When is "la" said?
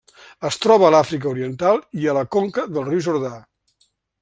2.21-2.25